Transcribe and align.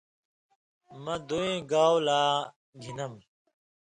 مہ 1.03 1.15
دَوئے 1.27 1.53
گَولاں 1.71 2.33
گِھنم؟ 2.81 3.13